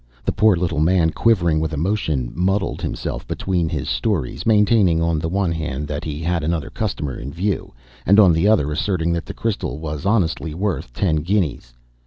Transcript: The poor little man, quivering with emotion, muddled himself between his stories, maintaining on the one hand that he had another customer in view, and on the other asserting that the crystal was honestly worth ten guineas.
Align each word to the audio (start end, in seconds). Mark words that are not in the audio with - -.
The 0.25 0.31
poor 0.31 0.55
little 0.55 0.79
man, 0.79 1.11
quivering 1.11 1.59
with 1.59 1.73
emotion, 1.73 2.31
muddled 2.33 2.81
himself 2.81 3.27
between 3.27 3.69
his 3.69 3.87
stories, 3.87 4.47
maintaining 4.47 4.99
on 4.99 5.19
the 5.19 5.29
one 5.29 5.51
hand 5.51 5.87
that 5.89 6.03
he 6.05 6.21
had 6.21 6.43
another 6.43 6.71
customer 6.71 7.19
in 7.19 7.31
view, 7.31 7.71
and 8.03 8.19
on 8.19 8.33
the 8.33 8.47
other 8.47 8.71
asserting 8.71 9.13
that 9.13 9.27
the 9.27 9.35
crystal 9.35 9.77
was 9.77 10.03
honestly 10.03 10.55
worth 10.55 10.91
ten 10.91 11.17
guineas. 11.17 11.75